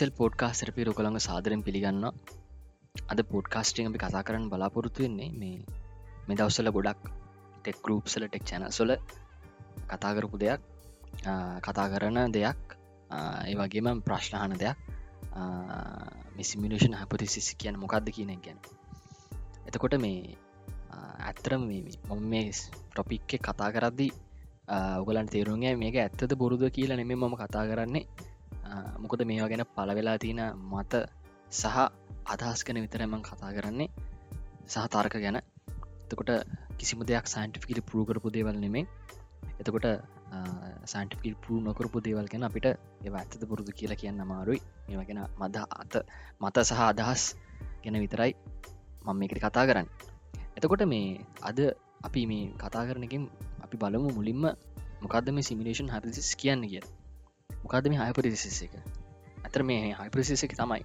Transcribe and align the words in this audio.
Excel 0.00 0.16
පෝඩ්කාස්ටරපි 0.16 0.82
රොකළඟ 0.82 1.20
සාදරෙන් 1.20 1.60
පිළිගන්න 1.60 2.04
අද 3.06 3.18
පෝඩ්කාස්ටිං 3.22 3.88
අපි 3.88 3.98
කතා 4.00 4.22
කරන්න 4.22 4.46
බලාපොරොත්තු 4.48 5.04
වෙන්නේ 5.04 5.28
මේ 5.32 5.58
මේ 6.26 6.36
දවස්සල 6.38 6.68
ගොඩක් 6.70 7.02
ටෙක් 7.56 7.76
ගරුප්සල 7.84 8.24
ටෙක් 8.24 8.44
චැන 8.44 8.64
සොල 8.70 8.90
කතා 9.90 10.12
කරපු 10.16 10.36
දෙයක් 10.38 10.62
කතා 11.60 11.86
කරන 11.92 12.18
දෙයක් 12.30 12.62
ඒ 13.42 13.54
වගේම 13.54 14.00
ප්‍රශ්නහන 14.00 14.56
දෙයක් 14.56 14.78
මිසිමිලේෂන් 16.34 16.96
හපතිසිසි 16.96 17.52
කියන 17.56 17.76
මොකක්ද 17.76 18.08
කියන 18.10 18.32
ගැන. 18.40 18.58
එතකොට 19.66 19.98
මේ 19.98 20.34
ඇත්තරම 21.20 21.68
මොම 22.08 22.20
මේ 22.26 22.48
ටොපික්ක 22.88 23.30
කතා 23.42 23.70
කරද්දී 23.70 24.12
ඔගලන් 25.00 25.28
තේරුන්ගේ 25.28 25.76
මේක 25.76 25.96
ඇත්තද 25.98 26.32
බොරුද 26.36 26.64
කියලා 26.70 26.96
නෙම 26.96 27.12
මම 27.12 27.34
කතා 27.36 27.68
කරන්නේ. 27.68 28.29
මොකද 28.98 29.22
මේවා 29.24 29.50
ගැන 29.52 29.64
පලවෙලා 29.68 30.16
තියෙන 30.18 30.42
මත 30.70 31.02
සහ 31.52 31.76
අදහස් 32.26 32.60
කන 32.64 32.82
විතරමං 32.84 33.22
කතා 33.22 33.52
කරන්නේ. 33.56 33.90
සහ 34.66 34.86
තාර්ක 34.88 35.14
ගැන. 35.24 35.38
එතකොට 36.04 36.30
කිසිම 36.78 37.00
දෙයක් 37.04 37.26
සයින්ටිෆිකිලි 37.26 37.82
පරු 37.82 38.06
කරපු 38.08 38.28
දේවල් 38.36 38.56
නෙමේ 38.56 38.86
එතකොට 39.60 39.86
සයින්ටිෆිල් 40.84 41.34
පරු 41.42 41.54
නොකරපු 41.60 41.98
දේවල් 42.00 42.26
ගැන 42.32 42.44
අපිට 42.48 42.66
ඒ 42.66 43.10
ඇත්තද 43.12 43.42
පුරුදු 43.50 43.72
කියලා 43.72 44.00
කියන්න 44.02 44.22
අමාරුයි. 44.24 44.60
මේගෙන 44.90 45.20
මද 45.40 45.56
අත 45.74 45.94
මත 46.40 46.56
සහ 46.60 46.80
අදහස් 46.82 47.22
ගැන 47.82 47.96
විතරයි 48.04 48.32
මම 49.04 49.16
මේකට 49.20 49.40
කතා 49.44 49.64
කරන්න. 49.68 49.88
එතකොට 50.56 50.84
මේ 50.84 51.08
අද 51.42 51.58
අපි 52.06 52.22
මේ 52.26 52.44
කතා 52.62 52.84
කරනකින් 52.88 53.24
අපි 53.64 53.76
බලමු 53.76 54.08
මුලින්ම 54.18 54.44
මොකක්ද 55.02 55.28
මේ 55.30 55.48
සිමිලේෂන් 55.48 55.92
හරිසිස් 55.94 56.30
කියන්න 56.40 56.64
කිය 56.64 56.84
මොකද 57.70 57.88
මේ 57.88 57.98
හයිපරිසිස 58.00 58.58
එක? 58.62 58.74
ඇතර 59.44 59.62
මේ 59.62 59.94
හයිපරිසිස 59.94 60.42
එක 60.44 60.54
තමයි 60.58 60.82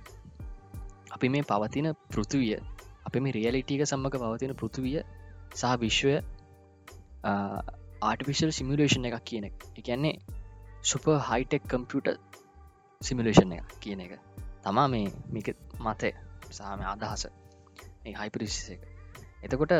අපි 1.11 1.30
මේ 1.30 1.41
පවතින 1.41 1.88
පෘතුවිය 2.14 2.58
අප 3.05 3.16
මේ 3.17 3.31
රියලිටික 3.31 3.81
සම්මක 3.83 4.16
පවතින 4.23 4.53
පෘතුවිය 4.53 5.02
සහ 5.56 5.73
විශ්වය 5.80 6.16
ආටිපිශල් 8.02 8.52
සිමිලේෂන් 8.52 9.08
එකක් 9.09 9.23
කියන 9.23 9.45
එක. 9.50 9.56
එකන්නේ 9.78 10.16
සුප 10.83 11.06
හයිටෙක් 11.30 11.63
කම්පියට 11.67 12.08
සිමිලේෂන් 13.02 13.58
එක 13.58 13.78
කියන 13.81 14.00
එක. 14.00 14.19
තමා 14.63 14.88
මේ 14.88 15.09
මේක 15.31 15.47
මතය 15.80 16.11
සහම 16.52 16.81
අදහස. 16.86 17.25
හයිපරිසිස 18.06 18.67
එක. 18.69 18.81
එතකොට 19.44 19.73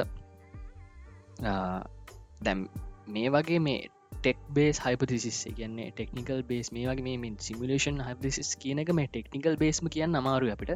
දැම් 2.41 2.59
මේ 3.07 3.29
වගේ 3.29 3.59
මේ 3.59 3.79
ටෙක් 4.25 4.39
බේස් 4.51 4.77
හයිපතිසිස් 4.81 5.39
කියන්නේ 5.53 5.89
ටෙක්නිකල් 5.91 6.39
බේස් 6.43 6.71
මේ 6.71 6.85
වගේ 6.89 7.17
මේ 7.17 7.33
සිමිලේෂන් 7.39 7.99
හයිපසිස් 8.01 8.49
කියන 8.57 8.79
එක 8.79 8.91
මේ 8.91 9.09
ටෙක්නිකල් 9.09 9.57
බේස්ම 9.57 9.89
කියන්න 9.89 10.17
අමාරු 10.17 10.49
අපිට. 10.51 10.71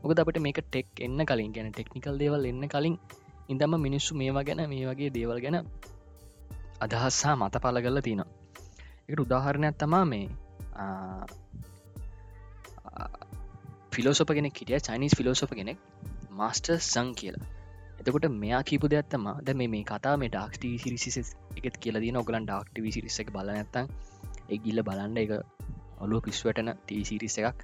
මොකද 0.00 0.18
අපට 0.18 0.38
මේක 0.38 0.58
ටෙක් 0.64 1.00
එන්න 1.00 1.20
කලින් 1.26 1.52
ගැන 1.52 1.70
ටෙක්නිකල් 1.70 2.18
දේවල් 2.18 2.44
එන්න 2.46 2.66
කලින් 2.68 2.96
ඉඳම 3.48 3.74
මිනිස්සු 3.78 4.16
මේවා 4.16 4.44
ගැන 4.44 4.62
මේ 4.68 4.84
වගේ 4.86 5.10
දේවල් 5.10 5.40
ගැන 5.40 5.56
අදහස්සා 6.80 7.34
මත 7.36 7.54
පල 7.58 7.80
ගල්ල 7.80 8.00
තියෙනවා 8.00 8.28
එකට 9.04 9.20
උදාහරණයක් 9.20 9.76
තමා 9.76 10.04
මේ 10.06 10.26
ෆිලෝසොප 13.92 14.30
කෙනෙක් 14.30 14.54
හිටිය 14.56 14.80
චයිනිස් 14.80 15.16
ෆිලෝසොප 15.16 15.52
කෙනෙක් 15.52 15.78
මස්ටර් 16.32 16.78
සං 16.82 17.08
කියලා. 17.14 17.59
එතකොට 18.00 18.26
මෙයා 18.34 18.62
කීපු 18.62 18.88
දෙයක්ත්තම 18.88 19.26
ද 19.44 19.54
මේ 19.54 19.84
කතා 19.84 20.14
මේ 20.16 20.30
ඩක්ට 20.30 20.64
සිරිසිස 20.78 21.16
එකත් 21.58 21.76
කියල 21.76 21.96
දින 22.00 22.16
ඔගලන් 22.16 22.46
ඩක්ටව 22.46 22.86
සිරිස 22.90 23.20
එක 23.20 23.30
බල 23.30 23.50
නැත්තන් 23.50 23.86
ඒ 24.48 24.58
ගිල්ල 24.58 24.82
බලන්ඩ 24.82 25.18
එක 25.18 25.32
ඔලුව 26.00 26.20
පිස්වටන 26.22 26.70
ටීසිරිස 26.78 27.36
එකක්. 27.40 27.58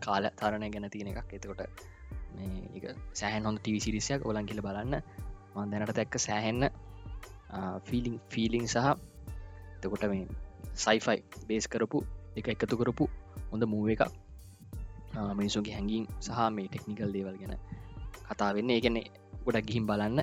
කාල 0.00 0.24
තරණය 0.32 0.68
ගැන 0.70 0.88
තියෙන 0.90 1.08
එකක්. 1.12 1.32
එතකොට 1.32 1.62
සෑහන් 3.12 3.46
හොඳ 3.46 3.58
ටීසිරිසයක් 3.60 4.26
ඔලන් 4.26 4.46
කියල 4.46 4.60
බලන්න. 4.60 5.00
මන් 5.54 5.70
දැනට 5.70 5.94
දැක්ක 5.94 6.18
සෑහෙන්න 6.18 6.68
ෆිලිං 7.84 8.18
ෆීලිං 8.28 8.66
සහ 8.66 8.90
එතකොට 9.76 10.04
මේ 10.08 10.26
සයිෆයි 10.76 11.18
බේස් 11.48 11.68
කරපු 11.68 12.02
එක 12.36 12.48
එකතු 12.48 12.76
කරපු 12.76 13.08
හොඳ 13.50 13.64
මූුව 13.66 13.88
එකක්. 13.88 14.04
මිනිසුන්ගේ 15.32 15.74
හැඟීම් 15.74 16.04
සහ 16.20 16.50
මේ 16.50 16.68
ටෙක්නිකල් 16.68 17.16
දේවල් 17.16 17.38
ගැන. 17.38 17.56
කතා 18.34 18.50
වෙන්න. 18.52 18.70
ඒගැන 18.70 18.98
ගොඩක් 19.44 19.66
ගිහිම් 19.66 19.86
බලන්න. 19.86 20.20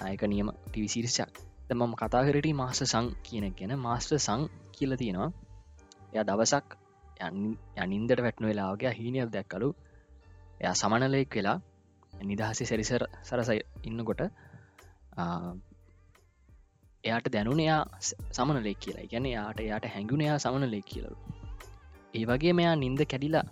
අයක 0.00 0.22
නියම 0.24 0.48
ටිවිසිරිසක් 0.64 1.38
ද 1.68 1.70
මම 1.72 1.92
කතා 1.94 2.22
කරට 2.24 2.48
මාස්ට 2.54 2.82
සං 2.84 3.06
කියන 3.22 3.46
ගැන. 3.52 3.72
මාස්ට 3.78 4.12
සං 4.16 4.42
කියල 4.72 4.92
තියෙනවා. 4.96 5.30
එය 6.12 6.22
දවසක් 6.22 6.66
යනින්දට 7.78 8.20
වැටනු 8.20 8.46
වෙලාගේ 8.46 8.92
හීනයක් 8.92 9.30
දැක්කලු. 9.30 9.68
එයා 10.60 10.74
සමනලයෙක් 10.74 11.34
වෙලා 11.34 11.58
නිදහසේ 12.24 12.66
සැරිසර 12.66 13.02
සරසයි 13.22 13.60
ඉන්නකොට 13.84 14.20
එයාට 17.04 17.28
දැනුන 17.32 17.60
එයා 17.60 17.82
සමනලෙක් 18.32 18.78
කියලා. 18.78 19.06
ගැන 19.10 19.26
යාට 19.26 19.60
යායට 19.60 19.86
හැඟුණයා 19.86 20.38
සමනලෙක් 20.38 20.84
කියලු. 20.84 21.12
ඒ 22.14 22.24
වගේ 22.24 22.52
මෙයා 22.52 22.76
නින්ද 22.76 23.00
කැඩිලා 23.04 23.46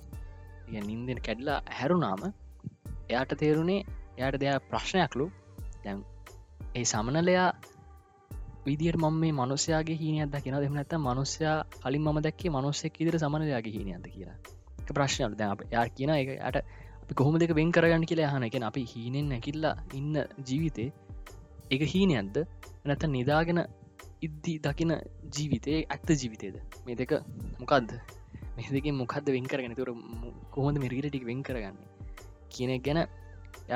නින්දෙන් 0.82 1.20
කැඩිලා 1.20 1.60
හැරුනාම 1.70 2.22
එයාට 3.10 3.32
තේරුණේ 3.42 3.80
එයාට 4.18 4.40
දෙයා 4.40 4.58
ප්‍රශ්නයක්ලු. 4.70 5.26
දැම් 5.84 6.00
ඒ 6.74 6.84
සමනලයා 6.84 7.48
විදිර 8.66 8.96
ම 8.96 9.06
මේ 9.20 9.32
මනුස්‍යයාගේ 9.32 10.00
හීනයක් 10.02 10.30
දකින 10.30 10.56
දෙම 10.62 10.74
නැත 10.74 10.94
මනුස්්‍යයා 11.00 11.58
කලින් 11.82 12.04
ම 12.06 12.20
දැක්කේ 12.26 12.50
මනුස්සෙක් 12.50 13.00
ඉදිර 13.02 13.16
සමනලයාගේ 13.18 13.74
හීනයද 13.76 14.06
කියලා. 14.14 14.38
ප්‍රශ්නයක්. 14.88 15.36
දැ 15.38 15.48
යා 15.72 15.86
කියන 15.96 16.10
එක 16.14 16.28
යට 16.30 16.56
අපි 17.02 17.14
කොහොම 17.14 17.38
දෙක 17.38 17.54
වෙන් 17.54 17.70
කරගන්න 17.72 18.04
කියලා 18.10 18.32
හනකෙන 18.34 18.66
අපි 18.70 18.82
හීනෙන් 18.92 19.26
නැකිල්ලා 19.28 19.74
ඉන්න 19.94 20.16
ජීවිතේ 20.48 20.90
එක 21.70 21.82
හීනයක්ද? 21.94 22.36
නැත 22.84 23.04
නිදාගෙන 23.16 23.60
ඉද්දී 24.22 24.58
දකින 24.58 24.92
ජීවිතය 25.36 25.74
ඇත්ත 25.84 26.08
ජීවිතේද? 26.20 26.56
මේ 26.86 26.96
දෙක 26.96 27.12
මොකක්ද 27.60 27.90
මේ 28.56 28.70
දෙක 28.76 28.86
මොකක්ද 29.00 29.26
වෙන් 29.36 29.50
කරගෙන 29.52 29.74
තුර 29.74 29.90
කොහොඳ 30.50 30.78
මිරිටික් 30.84 31.26
වෙන් 31.30 31.42
කරගන්නේ? 31.42 31.93
කියන 32.50 32.72
ගැන 32.80 33.00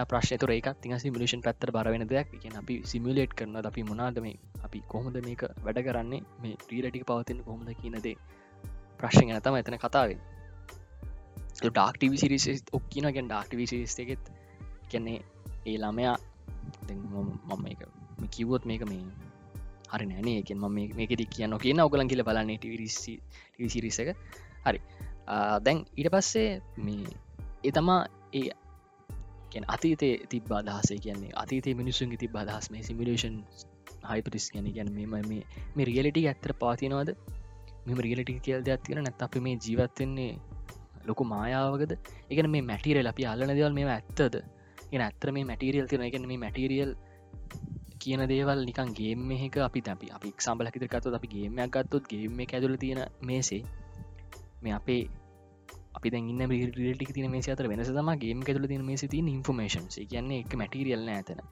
ප්‍රශ්නතුර 0.04 0.50
එක 0.52 0.68
තින 0.80 0.98
සිමිලේෂන් 0.98 1.42
පැත්තර 1.42 1.70
බරවෙන 1.70 2.08
දෙයක්. 2.08 2.32
කිය 2.32 2.56
අපි 2.56 2.74
සිමිලේට් 2.84 3.32
කරන 3.34 3.56
අපි 3.62 3.82
මොනාද 3.82 4.18
මේ? 4.20 4.36
අපි 4.62 4.82
කොහොමද 4.88 5.16
මේක 5.24 5.42
වැඩ 5.64 5.80
කරන්නේ? 5.86 6.22
මේ 6.42 6.56
්‍රීලටික 6.68 7.06
පවතින 7.06 7.44
කොහොමද 7.44 7.70
කියනදේ 7.82 8.16
ප්‍රශ්න 9.00 9.28
ගැන 9.28 9.42
තම 9.42 9.56
එතන 9.56 9.78
කතාවෙන් 9.78 10.20
ඩක්ටව 11.60 12.14
සිරිස 12.16 12.46
ඔක්කින 12.72 13.06
ගැන් 13.08 13.30
ඩක්ටව 13.30 13.60
සිරිස්තගෙත් 13.66 14.24
කියන්නේ 14.88 15.18
ඒ 15.66 15.78
ළමයා 15.78 16.16
මම 16.88 17.66
එක 17.66 17.82
කිව්වොත් 18.30 18.64
මේක 18.64 18.84
මේ 18.86 19.04
හරි 19.92 20.06
නෑනේ 20.06 20.38
එකෙන් 20.42 20.58
ම 20.60 20.76
මේකෙද 20.96 21.22
කියන්න 21.30 21.58
කියන 21.58 21.80
ඔගලන් 21.80 22.10
කියල 22.10 22.22
බලන්නේ 22.22 22.58
ටිවිසිරිස 22.58 23.98
එක. 24.02 24.10
හරි. 24.66 24.80
දැන් 25.64 25.78
ඊට 25.96 26.10
පස්සේ 26.14 26.50
මේ 26.78 27.16
ඒ 27.64 27.72
තමා 27.72 28.00
ඒ 28.34 28.46
අතීතේ 29.68 30.14
තිබ 30.26 30.52
අදහසේ 30.52 30.98
කියන්නේ 30.98 31.32
අතීතේ 31.36 31.74
මිනිසුන්ගේ 31.74 32.16
තිබ 32.16 32.36
අදහස් 32.36 32.70
මේ 32.70 32.82
සිමිලේෂන් 32.82 33.36
හයිපටිස් 34.04 34.46
ගැන 34.52 34.70
ගැන 34.72 34.92
මෙම 34.92 35.16
මේ 35.76 35.84
රියලිටි 35.84 36.26
ඇත්තර 36.26 36.52
පාතිනවාද 36.58 37.10
මෙම 37.86 37.98
රියලිටි 37.98 38.40
කියල් 38.40 38.64
දෙයක් 38.64 38.82
තියෙන 38.82 39.02
නැත් 39.02 39.22
අපි 39.22 39.40
මේ 39.40 39.56
ජීවත්වෙන්නේ 39.58 40.32
ලොකු 41.06 41.24
මායාවකද? 41.24 41.92
එකන 42.30 42.50
මේ 42.50 42.62
මැටිරල් 42.62 43.06
අපි 43.06 43.22
අල්ලන 43.24 43.50
දෙවල් 43.50 43.72
මේ 43.72 43.86
ඇත්තද? 43.88 44.34
එන 44.92 45.00
ඇත්තර 45.00 45.32
මේ 45.32 45.44
මැටිරියල් 45.44 45.86
තියෙන 45.86 46.04
එකන 46.04 46.26
මේ 46.26 46.38
මැටිරියල් 46.38 46.92
කියන 47.98 48.22
දේවල් 48.26 48.60
නිකන් 48.64 48.90
ගේම 48.94 49.30
එක 49.38 49.56
අපි 49.58 49.80
අපි 49.86 50.06
අපි 50.10 50.28
සම්බලකිත 50.38 50.84
කත්තු 50.86 51.14
අපි 51.14 51.28
ගේමයක් 51.28 51.70
ගත්තොත් 51.70 52.04
ගේම 52.06 52.38
ඇතුල 52.42 52.76
තියෙන 52.76 53.00
මේසේ 53.20 53.62
මේ 54.62 54.74
අපේ 54.74 55.02
අපි 55.98 56.16
ඉන්න 56.16 56.44
රිටික් 56.50 57.14
තින 57.14 57.30
මේ 57.30 57.52
අතර 57.52 57.68
වෙනස 57.68 57.92
තම 57.92 58.12
ගේම 58.18 58.42
ඇතුල 58.42 58.66
තින 58.66 58.84
මේ 58.84 59.06
ති 59.06 59.24
ඉන්ෆර්මේෂන් 59.28 59.88
කියන්නේ 60.04 60.42
එක 60.42 60.54
මැටිරියල්න 60.56 61.10
ඇතන 61.12 61.48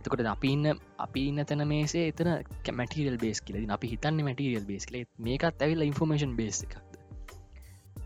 එතකොට 0.00 0.26
අපි 0.26 0.48
ඉන්න 0.48 0.66
අපි 0.98 1.20
ඉන්න 1.28 1.40
තැන 1.42 1.64
මේසේ 1.66 2.08
එතන 2.08 2.30
කැමටිරියල් 2.62 3.16
බේස් 3.18 3.40
කියල. 3.40 3.56
අපි 3.68 3.86
හිතන්න 3.88 4.20
මැටිරියල් 4.20 4.66
බේස් 4.66 4.86
කලේ 4.86 5.04
මේකත් 5.18 5.62
ඇවිල්ල 5.62 5.82
ඉන්ෆර්මේෂන් 5.82 6.36
බේස් 6.36 6.62
එකක්ද? 6.62 6.98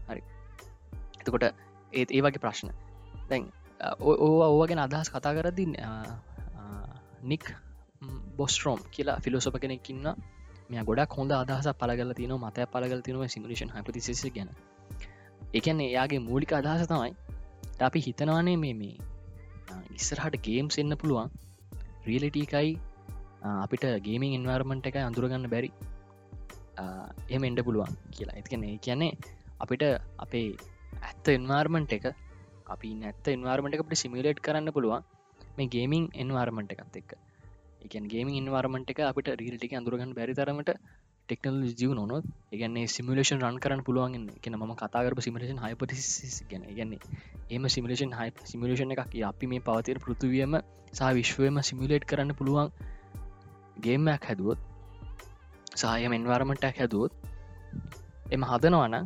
හරි. 0.08 0.22
එතකොට 1.20 1.44
ඒත් 1.92 2.10
ඒ 2.10 2.22
වගේ 2.22 2.38
ප්‍රශ්න. 2.38 2.72
දැන් 3.28 3.50
ඕ 4.00 4.14
ඕවගෙන 4.42 4.78
අදහස් 4.78 5.10
කතා 5.10 5.34
කරදින්න 5.34 5.76
නික් 7.24 7.44
බොස්ට්‍රෝම් 8.36 8.80
කියලා 8.90 9.18
ෆිලෝසොප 9.20 9.58
කෙනෙක්කින්න 9.58 10.10
මේ 10.68 10.84
ගොඩක් 10.84 11.14
හොඳ 11.14 11.32
අදහස 11.34 11.70
පලගල 11.74 12.12
තින 12.14 12.34
මතය 12.36 12.66
පලගල 12.68 13.02
තිනව 13.02 13.26
සිමලේෂන් 13.28 13.74
හපතිසිස 13.74 14.24
ගැන. 14.30 14.50
එකන 15.54 15.80
එයාගේ 15.80 16.20
මූලික 16.20 16.52
අදහස 16.58 16.86
තමයි 16.90 17.12
අපි 17.80 18.00
හිතනවානේ 18.06 18.56
මේ 18.64 18.74
මේ 18.74 18.96
ඉස්සරහට 19.98 20.36
ගේම්ස් 20.46 20.76
එන්න 20.82 20.94
පුළුවන්. 21.02 21.28
රියලිටකයි 22.06 22.70
අපිට 23.64 23.84
ගේමින් 24.06 24.36
ඉන්වර්මන්ට් 24.38 24.88
එක 24.90 24.96
අඳුරගන්න 25.00 25.46
බැරි. 25.54 25.70
එම 27.28 27.42
එන්ඩ 27.44 27.60
පුළුවන් 27.68 27.94
කියලා. 28.14 28.36
ඇතිකන 28.38 28.66
කියන්නේ 28.86 29.12
අපිට 29.60 29.84
අපේ 30.18 30.48
ඇත්ත 31.02 31.28
එන්වාර්මන්ට් 31.28 31.92
එක 31.98 32.06
අපි 32.74 32.88
නැත්ත 32.94 33.28
එන්වාර්මට 33.28 33.80
අපට 33.82 33.96
සිමිලේට් 34.02 34.44
කරන්න 34.46 34.70
පුළුවන් 34.76 35.02
මේ 35.56 35.72
ගේමින් 35.74 36.04
එන්වාර්මට 36.22 36.72
එකත් 36.74 36.96
එක්ක. 37.00 37.12
එකන් 37.86 38.06
ගේමින් 38.12 38.36
ඉන්වාර්මට 38.42 38.90
එක 38.92 39.00
අපිට 39.10 39.28
රීල්ටික 39.42 39.74
අඳුරගන්න 39.80 40.12
බැරි 40.18 40.34
තරමට 40.40 40.70
ටෙක්නල් 41.28 41.56
ජීව 41.70 41.90
නොත් 41.94 42.24
ඒගන්නේ 42.50 42.84
සිමිලේෂන් 42.88 43.40
රන් 43.40 43.56
කරන්න 43.58 43.82
පුළුවන් 43.82 44.14
එකන 44.30 44.54
ම 44.58 44.72
කතාකර 44.74 45.14
සිමිලේෂන් 45.18 45.58
හයිපටිස් 45.60 46.38
ගැන. 46.44 46.62
ගන්නේ 46.70 47.00
ඒම 47.50 47.64
සිමිලේෂන් 47.68 48.12
හයි 48.12 48.30
සිමිලේෂන් 48.44 48.94
එකක් 48.94 49.02
අපි 49.24 49.46
මේ 49.46 49.60
පවතර 49.60 49.98
පෘතුවියම 49.98 50.54
සහ 50.90 51.10
විශ්වයම 51.14 51.60
සිමිලේට් 51.62 52.04
කරන්න 52.04 52.32
පුළුවන් 52.34 52.72
ගේමයක් 53.78 54.24
හැදුවොත් 54.24 54.60
සහයම 55.76 56.12
එන්වාර්මටක් 56.12 56.78
හැදුවොත් 56.78 57.12
එම 58.28 58.42
හදනවන 58.44 58.96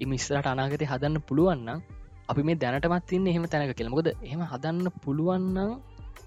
ඉමිස්රට 0.00 0.46
අනාගතය 0.46 0.86
හදන්න 0.86 1.22
පුළුවන්න 1.22 1.82
අපි 2.26 2.42
මේ 2.42 2.56
දැනටමත් 2.56 3.04
තින්න 3.06 3.26
එහෙම 3.26 3.44
තැනක 3.46 3.74
කෙළමකොද 3.74 4.08
එහෙම 4.12 4.42
හදන්න 4.44 4.88
පුළුවන්නම් 5.02 5.74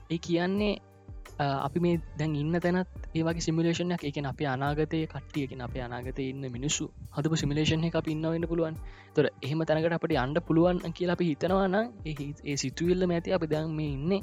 ඒ 0.10 0.19
කියන්නේ 0.19 0.74
අපි 1.39 1.80
මේ 1.80 2.01
දැන් 2.18 2.36
ඉන්න 2.36 2.60
තැනත් 2.60 2.88
ඒවගේ 3.13 3.42
සිමිලේෂනයක් 3.42 4.04
එක 4.04 4.18
අපි 4.25 4.45
අනාගතය 4.45 5.06
කට්ටියකින් 5.06 5.62
අප 5.62 5.75
අනාගත 5.78 6.19
ඉන්න 6.19 6.44
මිනිස්සු 6.51 6.89
හදපු 7.13 7.36
සිමිලේෂන් 7.36 7.84
එක 7.84 7.95
අපි 7.95 8.12
ඉන්නවෙන්න 8.12 8.48
පුළුවන්. 8.48 8.75
තොර 9.16 9.25
එහෙම 9.42 9.62
තැනකට 9.62 9.94
අපට 9.94 10.18
අන්ඩ 10.18 10.38
පුළුවන් 10.42 10.94
කියලා 10.94 11.13
අපි 11.13 11.25
හිතනවාන 11.30 11.75
ඒ 12.06 12.56
සිතුවිල්ල 12.56 13.06
ඇති 13.07 13.34
අපි 13.34 13.48
දැන් 13.48 13.69
මේ 13.72 13.92
ඉන්නේ 13.94 14.22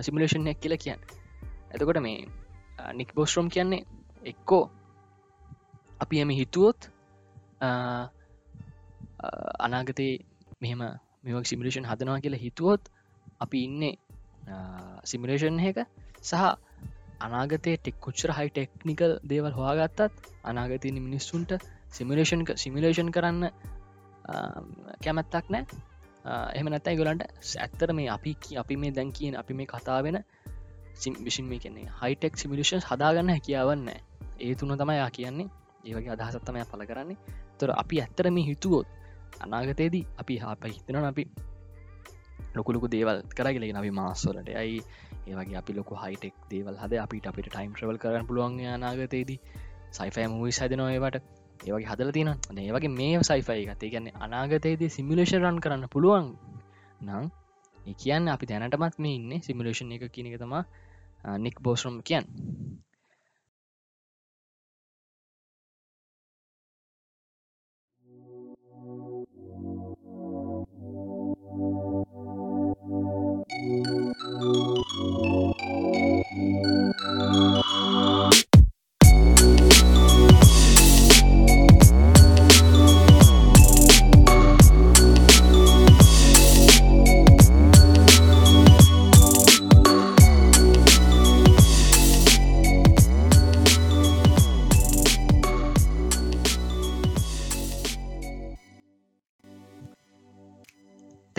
සිමිලේෂන්යක් 0.00 0.60
කියලා 0.60 0.76
කියන්න. 0.76 1.00
ඇතකොට 1.72 2.00
මේ 2.00 2.28
නික් 2.94 3.14
බෝස්ට්‍රෝම් 3.14 3.48
කියන්නේ 3.48 3.86
එක්කෝ 4.22 4.64
අපි 6.00 6.20
එම 6.20 6.30
හිතුවොත් 6.30 6.90
අනාගතයේ 9.58 10.14
මෙහෙම 10.60 10.82
මෙවක් 11.24 11.46
සිමිලේෂන් 11.46 11.88
හදනවා 11.88 12.20
කියලා 12.20 12.44
හිතුවොත් 12.44 12.82
අපි 13.40 13.58
ඉන්නේ 13.64 13.94
සිමිලේෂන් 15.04 15.60
එක. 15.62 15.78
සහ 16.22 16.34
අනාගතය 17.20 17.76
ටෙක් 17.76 17.96
කොච්චර 18.00 18.30
හයි 18.32 18.48
ටෙක්නිකල් 18.50 19.12
දේවල් 19.24 19.52
හවාගත්තත් 19.52 20.00
අනාගතයන 20.44 20.98
මිනිස්සුන්ට 21.00 21.52
සිමිලේෂන් 21.90 22.42
සිමිලේෂන් 22.56 23.10
කරන්න 23.10 23.48
කැමැත්තක් 25.00 25.46
නෑ 25.48 25.64
එහම 26.54 26.68
නැත්තයි 26.68 26.96
ගොලන්ට 26.96 27.24
ඇත්තර 27.58 27.92
මේ 27.92 28.08
අපි 28.08 28.36
අපි 28.56 28.76
මේ 28.76 28.92
දැන් 28.92 29.12
කියන 29.12 29.34
අපි 29.36 29.54
මේ 29.54 29.68
කතා 29.68 30.00
වෙන 30.02 30.18
විසින් 31.20 31.46
මේ 31.46 31.58
කියන්නේ 31.58 31.88
හයිටෙක් 32.00 32.36
සිමිලේෂන් 32.36 32.82
හදාගන්න 32.82 33.30
හැකියාවන්න 33.30 33.88
ඒ 34.40 34.54
තුන 34.54 34.76
තමයියා 34.76 35.10
කියන්නේ. 35.10 35.48
ඒවගේ 35.84 36.12
අදහසත්තමය 36.12 36.64
පල 36.66 36.84
කරන්නේ. 36.84 37.18
තොර 37.58 37.70
අපි 37.74 38.00
ඇත්තර 38.00 38.30
මේ 38.30 38.46
හිතුවොත් 38.46 38.88
අනාගතයේදී 39.40 40.04
අපි 40.18 40.38
හාප 40.38 40.64
හිතන 40.66 41.04
අපි 41.04 41.24
ලොකුලොකු 42.54 42.88
දේවල් 42.88 43.22
කරගලගෙන 43.30 43.76
අපි 43.76 43.90
මාස්සොලට 43.92 44.48
ඇයි 44.54 44.80
ඒවගේ 45.30 45.58
අපි 45.60 45.72
ලොක 45.72 45.90
හයිටෙක් 45.96 46.34
දේවල් 46.50 46.76
හද 46.76 46.98
අපිට 46.98 47.26
අපිට 47.26 47.48
ටයිම් 47.48 47.72
්‍රවල් 47.74 47.98
කරන්න 47.98 48.26
පුළුවන් 48.26 48.56
නාගතයේදී 48.78 49.38
සයිෆෑ 49.92 50.26
මූවි 50.28 50.52
සදනොයවට 50.52 51.16
ඒවගේ 51.60 51.88
හදල 51.88 52.10
තින 52.10 52.30
ඒවගේ 52.58 52.92
මේ 52.92 53.22
සයිෆයි 53.22 53.66
ගතේ 53.66 53.90
ගැන්න 53.90 54.08
අනාගතයේදී 54.20 54.90
සිමිලේෂ 54.90 55.34
රන් 55.38 55.58
කරන්න 55.60 55.88
පුළුවන් 55.88 56.30
නං 57.02 57.30
කියන්න 57.96 58.28
අපි 58.28 58.46
දැනටමත් 58.46 58.98
මේ 58.98 59.14
ඉන්න 59.14 59.42
සිමිලේෂන් 59.42 59.92
එක 59.92 60.06
කියනක 60.10 60.36
තමා 60.38 60.64
නික් 61.38 61.56
බෝස්රම් 61.60 61.96
කියන් 62.02 62.24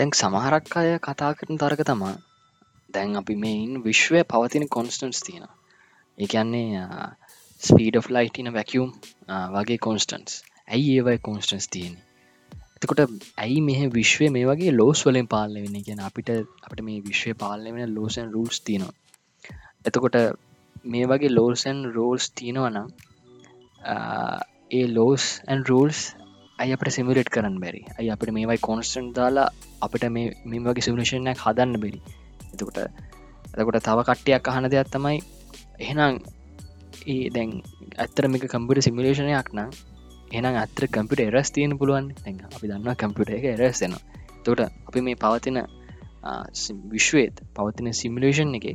තැන් 0.02 0.10
සමහරක් 0.12 0.76
අය 0.76 0.88
කතා 0.98 1.32
කරන 1.32 1.58
තරක 1.58 1.82
තමා 1.86 2.14
දැන් 2.94 3.10
අපි 3.16 3.34
මෙයින් 3.36 3.74
විශ්වය 3.82 4.20
පවතින 4.24 4.64
කොන්ස්ටන්ස් 4.68 5.20
තියෙන 5.20 5.44
ඒන්නේ 6.18 6.86
ස්පීඩ 7.62 7.98
ලයිටන 8.10 8.48
වැැකියම් 8.48 8.88
වගේ 9.52 9.78
කොන්ස්ටන්ස් 9.78 10.32
ඇයි 10.68 10.88
ඒවයි 10.96 11.18
කොන්ස්ටන්ස් 11.18 11.68
තියෙන 11.68 11.94
එතකොට 12.76 13.02
ඇයි 13.38 13.60
මෙහ 13.60 13.80
විශ්වය 13.90 14.30
මේ 14.30 14.46
වගේ 14.46 14.72
ලෝස් 14.72 15.04
වලින් 15.06 15.28
පාලන 15.28 15.54
වෙන 15.56 15.78
ගැන 15.80 16.00
අපිට 16.00 16.32
අපට 16.34 16.80
මේ 16.80 16.98
විශ්වය 17.00 17.34
පාලන 17.34 17.68
වෙන 17.74 17.94
ලෝසන් 17.94 18.32
රූල්ස් 18.32 18.58
තියෙනවා. 18.60 18.94
එතකොට 19.86 20.16
මේ 20.84 21.04
වගේ 21.06 21.30
ලෝසන් 21.30 21.78
රෝල්ස් 21.94 22.24
තියෙනවනම් 22.30 22.88
ඒ 24.70 24.86
ලෝස් 24.88 25.24
ඇන් 25.48 25.64
රූල්ස් 25.64 26.00
ඇයි 26.62 26.74
අපට 26.76 26.90
සිමිලේට් 26.96 27.30
කරන්න 27.34 27.56
බැරි. 27.62 27.80
ඇයි 27.98 28.10
අපට 28.14 28.30
මේවයි 28.36 28.58
කොන්ස්ටන්් 28.66 29.06
දාලා 29.16 29.48
අපිට 29.80 30.04
මේ 30.16 30.26
මෙම 30.44 30.64
වගේ 30.66 30.84
සිමිලේෂනයක් 30.86 31.40
හදන්න 31.44 31.80
බෙරි. 31.84 32.00
එතකොට 32.52 32.78
එතකොට 33.54 33.78
තව 33.80 33.98
කට්ටියක් 34.08 34.50
අහන 34.50 34.68
දෙයක් 34.74 34.92
තමයි 34.94 35.18
එහෙනම් 35.80 36.20
ඒ 37.06 37.24
දැන් 37.34 37.50
ඇත්තරමික 37.98 38.44
කම්පිට 38.52 38.86
සිමිලේෂනයක් 38.86 39.48
නම් 39.56 39.70
එනම් 40.32 40.56
අත්‍ර 40.56 40.86
කම්පිට 40.88 41.26
එරස් 41.26 41.50
තියන 41.50 41.78
පුළුවන්. 41.78 42.06
අපි 42.46 42.66
දන්න 42.70 42.96
කම්පිට 42.96 43.36
එක 43.38 43.46
එරස්සෙන 43.54 43.94
තොට 44.44 44.60
අපි 44.62 45.00
මේ 45.00 45.16
පවතින 45.16 45.58
විශ්වේත් 46.90 47.42
පවතින 47.56 47.92
සිමිලේෂන් 47.94 48.54
එක 48.58 48.66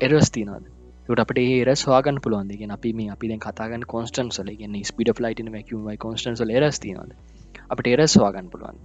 එරස් 0.00 0.30
තියනද 0.30 0.73
ට 1.06 1.20
අපට 1.20 1.38
ඒ 1.38 1.74
ස්වාගන් 1.76 2.18
පුළුවන්දගෙන 2.20 2.70
අපි 2.70 2.90
මේ 2.92 3.10
අපි 3.10 3.30
දැන් 3.30 3.40
කතාගන්න 3.40 3.86
කොන්ස්ටන්සල 3.86 4.50
ගෙන 4.56 4.76
ස්පිඩ 4.82 5.10
ලයිටන 5.18 5.50
වැකම 5.52 5.88
කොන්ස්ටන්සල 5.98 6.52
එරස් 6.52 6.78
තියනද 6.80 7.16
අපට 7.68 7.88
එරස් 7.88 8.12
ස්වාගන්න 8.12 8.48
පුළුවන් 8.48 8.78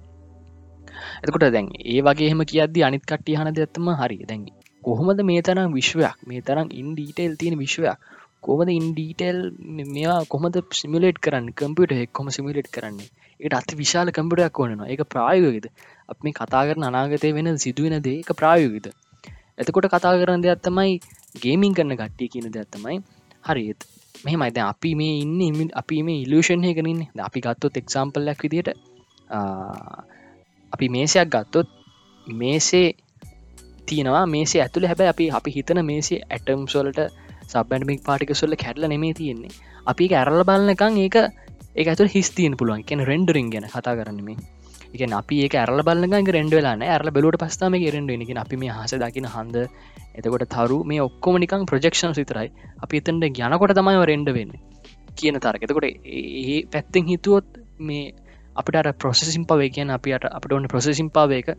එතකොට 1.22 1.46
දැන් 1.50 1.70
ඒ 1.88 2.00
වගේම 2.02 2.42
කියද්දි 2.46 2.84
අනිත් 2.84 3.04
කට්ටිය 3.04 3.38
හන 3.38 3.52
දෙත්තම 3.54 3.88
හරි. 3.96 4.18
දැන් 4.24 4.44
කොහොමද 4.84 5.22
මේ 5.24 5.42
තරම් 5.42 5.72
විශ්වයක්? 5.74 6.16
මේ 6.26 6.42
තරම් 6.42 6.68
ඉන්ඩීටේල් 6.74 7.34
තියෙන 7.36 7.56
විශ්වයක්? 7.58 7.98
කොමද 8.42 8.70
ඉන්ඩීටෙල් 8.72 9.40
මේවා 9.88 10.22
කොමද 10.28 10.60
සිමිලේට් 10.74 11.20
කරන්න? 11.20 11.50
කම්පියට 11.54 11.98
එක්කොම 11.98 12.32
සිමිලේට් 12.32 12.72
කරන්නේ? 12.72 13.10
ඒට 13.40 13.56
අති 13.56 13.76
විශාල 13.76 14.10
කම්පිටයක් 14.12 14.60
ඕනවා 14.60 14.88
ඒක 14.88 15.02
ප්‍රායෝගද 15.08 15.66
අප 16.10 16.18
මේ 16.20 16.34
කතා 16.34 16.64
කරන 16.64 16.86
අනාගතය 16.86 17.30
වෙන 17.32 17.50
සිදුවෙන 17.58 17.96
දේ 18.02 18.18
එක 18.24 18.32
ප්‍රායෝගිත 18.34 18.88
එතකොට 19.58 19.88
කතා 19.88 20.14
කරන 20.18 20.44
දෙයක් 20.44 20.60
තමයි 20.60 20.96
ගේමින් 21.40 21.74
කරන්න 21.74 22.00
ගට්ටිය 22.02 22.30
කියන 22.34 22.52
දෙයක් 22.52 22.70
තමයි 22.72 22.98
හරිත් 23.44 23.80
මෙහමයිද 24.26 24.58
අපි 24.64 24.92
මේ 24.96 25.16
ඉන්න 25.24 25.70
අපි 25.74 25.98
මේ 26.04 26.24
ඉලෂන්ය 26.26 26.72
කරන්න 26.74 27.02
අපි 27.22 27.40
ගත්තොත් 27.40 27.82
එක්සාම්පල්ලක් 27.82 28.42
විදිට 28.44 28.70
අපි 30.74 30.88
මේසයක් 30.90 31.30
ගත්තොත් 31.30 31.70
මේසේ 32.28 32.88
තියෙනවා. 33.86 34.26
මේසේ 34.28 34.62
ඇතුළ 34.62 34.88
හැබැ 34.88 35.10
අපි 35.10 35.26
අපි 35.32 35.56
හිතන 35.56 35.82
මේසේ 35.86 36.22
ඇටම් 36.28 36.64
සොලට 36.68 37.00
සබැන්මික් 37.48 38.02
පාටික 38.04 38.34
සොල්ල 38.36 38.56
කැටල 38.56 38.88
නෙමේ 38.88 39.14
තියෙන්නේ. 39.14 39.54
අපි 39.88 40.10
ඇරල 40.14 40.44
බලන්නකං 40.44 40.98
ඒක 40.98 41.18
ඒ 41.76 41.86
ඇතුළ 41.86 42.14
හිස්තිීන් 42.16 42.58
පුළුවන්. 42.58 42.84
කියෙන 42.84 43.06
රෙන්ඩරින් 43.06 43.50
ගැන 43.50 43.68
කතා 43.68 43.96
කරන්නේ 43.96 44.38
එක 44.94 45.14
අපි 45.14 45.36
ඒ 45.40 45.50
ඇරල 45.56 45.82
බලන්න 45.82 46.30
රෙන්ඩවෙලාන 46.30 46.84
ඇරල 46.84 47.12
බලට 47.12 47.42
පස්ථාම 47.42 47.78
රෙන්ඩ 47.90 48.12
එක 48.16 48.32
අපි 48.38 48.56
මේ 48.56 48.76
හස 48.76 48.96
දකින 48.96 49.28
හන්ද 49.28 49.58
එතකොට 50.16 50.46
තරු 50.48 50.78
මේ 50.84 51.02
ඔක්කොම 51.02 51.38
නිකං 51.38 51.66
ප්‍රජෙක්ෂන් 51.66 52.14
සිතරයි 52.14 52.50
අපි 52.80 52.98
එතන්ට 52.98 53.30
ගැනකොට 53.34 53.74
තමයි 53.74 54.06
රෙන්ඩ 54.06 54.32
වෙන්න 54.32 54.56
කියන 55.16 55.38
තරක. 55.38 55.62
එතකොට 55.62 55.86
ඒ 55.86 56.58
පැත්තෙන් 56.66 57.06
හිතුවොත් 57.06 57.48
මේ 57.80 58.14
අපිට 58.56 58.90
ප්‍රොසෙසිම් 58.98 59.46
පවේ 59.46 59.70
කියන 59.70 59.90
අපිට 59.90 60.26
අපට 60.30 60.52
ඔන්න 60.52 60.68
ප්‍රොසෙසිම් 60.68 61.10
පාවේක 61.10 61.50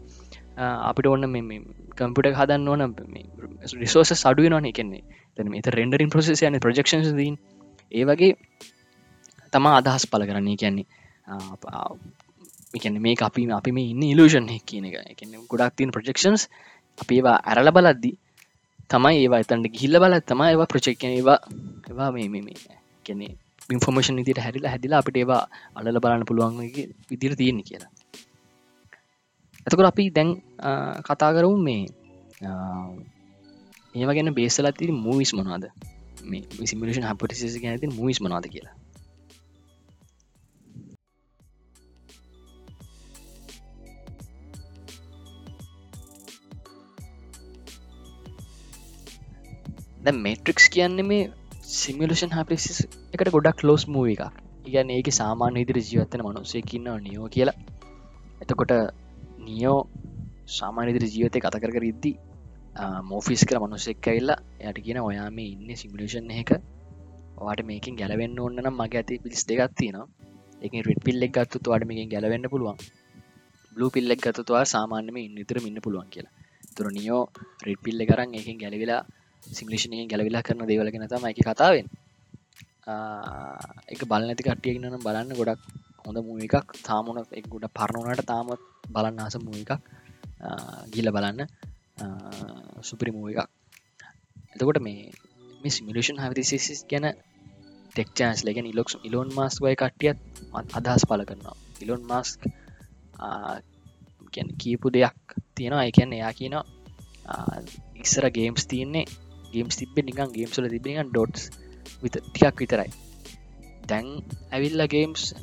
අපිට 0.58 1.06
ඔන්න 1.06 1.28
මේ 1.28 1.60
කම්පිට 1.96 2.34
හදන්න 2.34 2.68
ඕන 2.68 2.94
රිසෝස 3.76 4.12
සඩුව 4.14 4.48
නොන 4.48 4.66
එකන්නේ 4.66 5.02
තැන 5.36 5.54
එත 5.54 5.70
රෙන්ඩරින් 5.70 6.10
ප්‍රසෙස 6.10 6.42
යන 6.42 6.58
ප්‍රජෙක්ෂන් 6.58 7.06
දීන් 7.16 7.36
ඒ 7.92 8.04
වගේ 8.04 8.32
තමා 9.52 9.76
අදහස් 9.76 10.04
පල 10.06 10.24
කරන්නේ. 10.24 10.56
කියන්නේ 10.56 10.86
එකන 12.74 12.98
මේ 12.98 13.16
අපි 13.20 13.46
අපි 13.50 13.70
මේ 13.72 13.90
ඉන්න 13.92 14.02
ඉලූෂන් 14.02 14.48
කියන 14.60 14.84
එක. 14.86 15.20
ගොඩක් 15.48 15.74
තින් 15.76 15.90
ප්‍රජෙක්ෂන්ස් 15.90 16.42
අපි 16.98 17.12
ඒවා 17.16 17.38
ඇරල 17.44 17.70
බලද්දි 17.70 18.10
තමයි 18.90 19.16
ඒවා 19.22 19.40
එතන්ට 19.42 19.70
ගිල්ල 19.70 19.96
බල 19.98 20.14
තම 20.20 20.40
ඒවා 20.44 20.70
ප්‍රචෙක්කන 20.72 21.10
ඒවා 21.10 21.38
ඒවා 21.88 22.10
මේ 22.10 22.28
මේ 22.28 22.58
කෙනෙ 23.06 23.26
ඉන්ෆර්මේෂන් 23.70 24.20
ඉදිට 24.22 24.40
හැරිලා 24.40 24.72
හැදිලා 24.74 25.00
අපිට 25.02 25.16
ඒවා 25.16 25.42
අලල 25.74 26.00
බලන්න 26.00 26.26
පුළුවන් 26.26 26.58
විදිර 27.10 27.32
තියෙන 27.36 27.62
කියලා. 27.62 27.90
එතකොට 29.66 29.90
අපි 29.92 30.04
දැන් 30.10 30.30
කතා 31.06 31.30
කරවු 31.32 31.54
මේ 31.58 31.82
ඒව 33.94 34.10
ගැන 34.16 34.34
බේසලා 34.34 34.72
තිරි 34.72 34.92
මූවිස් 34.96 35.32
මොනාද 35.34 35.64
මේ 36.24 36.66
සිමිලේෂන් 36.66 37.08
හපටිසිස 37.10 37.58
ගැනති 37.62 37.86
මූවිස් 37.90 38.20
මනාද 38.20 38.46
කියලා. 38.46 38.74
දැ 50.10 50.18
මේට්‍රික්ස් 50.18 50.66
කියන්නේ 50.74 51.06
මේ 51.10 51.24
සිමිලෂන් 51.72 52.32
හපිසිස් 52.36 52.78
එකට 53.14 53.28
ගොඩක් 53.34 53.60
ලෝස් 53.68 53.82
මූව 53.94 54.08
එකක්. 54.14 54.22
ඉගන්න 54.68 54.90
ඒක 54.90 55.08
සාමාන්‍ය 55.12 55.58
ඉදිරි 55.64 55.82
ජීවත්තන 55.88 56.22
මනුස්සයකින්න 56.26 56.88
නියෝ 57.06 57.28
කියලා. 57.28 57.56
එතකොට 58.42 58.72
නියෝ 59.46 59.78
සාමාන්‍යදිරි 60.58 61.08
ජීවතය 61.14 61.42
කත 61.44 61.60
කර 61.64 61.86
ඉද්දි 61.90 62.12
මෝෆිස් 63.10 63.42
කර 63.48 63.58
මනුස්සෙක් 63.64 64.08
ඇල්ලා 64.12 64.38
යට 64.68 64.80
කියන 64.86 64.98
ඔයා 65.00 65.28
මේ 65.30 65.48
ඉන්න 65.54 65.70
සිමිලේෂන් 65.82 66.30
එක 66.40 66.50
වාට 67.38 67.62
මේකින් 67.70 68.00
ගැලවෙන්න 68.00 68.40
ඕන්න 68.44 68.60
නම් 68.64 68.76
මගේ 68.80 69.00
ඇති 69.02 69.20
පිස් 69.24 69.46
දෙගත්තින 69.50 69.98
එක 70.62 70.72
රිට 70.88 71.02
පිල්ලෙක් 71.06 71.32
ගත්තු 71.36 71.66
වාට 71.72 71.88
මේකින් 71.90 72.10
ගැලවෙන්න 72.14 72.50
පුළුවන්. 72.52 72.76
බ්ලු 73.72 73.86
පිල්ලෙක් 73.96 74.20
ගත්තුවා 74.26 74.64
සාමාන්‍යම 74.74 75.16
ඉන්න 75.26 75.40
ඉතර 75.44 75.58
ඉන්න 75.62 75.80
පුළුවන් 75.86 76.10
කියලා. 76.14 76.34
තුර 76.74 76.86
නියෝ 76.98 77.22
රිට 77.66 77.82
පිල්ල 77.86 78.00
කරන්න 78.10 78.38
එකින් 78.40 78.58
ගැලවිලා 78.64 79.02
සිංලිෂණය 79.58 80.06
ගැලවිලා 80.10 80.46
කරන 80.46 80.66
දේවලගෙන 80.70 81.06
තම 81.12 81.24
එක 81.30 81.40
කතාවෙන් 81.48 81.86
එක 83.92 84.00
බල 84.10 84.22
නැති 84.26 84.46
කට්ටියගෙනනම් 84.46 85.04
බලන්න 85.06 85.32
ගොඩක් 85.38 85.60
හොඳ 86.04 86.18
මුව 86.26 86.38
එකක්. 86.46 86.68
තාමුණ 86.88 87.18
එක් 87.38 87.46
ගොඩ 87.52 87.66
පරණුනට 87.78 88.22
තාමත් 88.30 88.62
බලන්න 88.94 89.22
ආස 89.24 89.36
මුව 89.46 89.56
එකක්. 89.62 89.72
ගිල 90.94 91.08
බලන්න. 91.16 91.40
සුපරි 92.88 93.10
මුව 93.16 93.26
එකක්. 93.32 93.48
එතකොට 94.54 94.80
මේ 94.86 95.10
මේ 95.62 95.72
සිමිලේෂන් 95.76 96.22
හවිසිස් 96.22 96.80
ගැන 96.90 97.06
ටෙක්චන්ස් 97.94 98.40
ලගෙන 98.46 98.70
ඉලොක්ස් 98.72 98.94
ඉලොන් 99.08 99.28
මාස් 99.36 99.54
වය 99.62 99.74
කට්ටියත් 99.80 100.18
අදහස් 100.78 101.02
පල 101.08 101.22
කරනවා. 101.28 101.56
ඉලොන් 101.82 102.02
මාස්ක් 102.10 102.40
කියපු 104.60 104.86
දෙයක් 104.94 105.18
තියෙනවා. 105.54 105.88
එකන්න 105.90 106.12
එයා 106.18 106.32
කියනවා 106.38 106.64
ඉස්සර 108.02 108.24
ගේම්ස් 108.36 108.64
තියන්නේ 108.70 109.06
ගේම්ස් 109.52 109.76
තිබෙ 109.76 110.02
නිකන් 110.02 110.32
ගේම්සල 110.32 110.68
තිබෙන 110.68 111.10
ඩොට්ස් 111.10 111.50
විත 112.02 112.12
ටිකක් 112.12 112.56
විතරයි. 112.56 112.90
දැන් 113.86 114.06
ඇවිල්ල 114.52 114.86
ගේම්ස් 114.86 115.34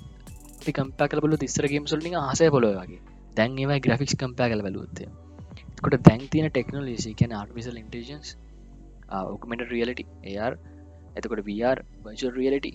කම්පා 0.74 1.08
කල 1.08 1.20
බලු 1.20 1.38
තිස්සර 1.38 1.68
ගේම්සල්ලි 1.68 2.12
ආසය 2.16 2.50
පොලො 2.50 2.74
වගේ. 2.74 3.00
දැන් 3.36 3.58
ඒවයි 3.58 3.80
ග්‍රෆික්ස් 3.80 4.16
කම්පා 4.16 4.50
කල 4.50 4.62
බලුත්තය 4.62 5.06
කොට 5.82 5.98
දැන් 6.02 6.28
තියන 6.28 6.50
ටෙක්නෝලේසි 6.50 7.14
කියන 7.14 7.34
ආර්මිසල් 7.34 7.78
ඉන්ටජන්ස් 7.78 8.36
ඔකමට 9.10 9.70
රියලටි 9.72 10.06
ඒර් 10.24 10.58
එතකොට 11.16 11.44
වර් 11.46 11.84
වචල් 12.04 12.32
රියලටි 12.32 12.72